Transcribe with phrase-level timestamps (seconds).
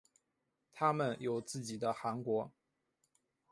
[0.73, 2.51] 他们有自己的汗国。